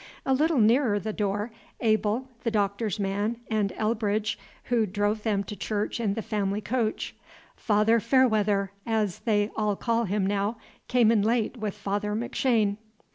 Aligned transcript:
A 0.25 0.33
little 0.33 0.57
nearer 0.57 0.97
the 0.99 1.13
door, 1.13 1.51
Abel, 1.79 2.27
the 2.43 2.49
Doctor's 2.49 2.99
man, 2.99 3.37
and 3.51 3.71
Elbridge, 3.73 4.39
who 4.63 4.87
drove 4.87 5.21
them 5.21 5.43
to 5.43 5.55
church 5.55 5.99
in 5.99 6.15
the 6.15 6.23
family 6.23 6.59
coach. 6.59 7.15
Father 7.55 7.99
Fairweather, 7.99 8.71
as 8.83 9.19
they 9.19 9.51
all 9.55 9.75
call 9.75 10.05
him 10.05 10.25
now, 10.25 10.57
came 10.87 11.11
in 11.11 11.21
late 11.21 11.55
with 11.55 11.75
Father 11.75 12.15
McShane." 12.15 12.77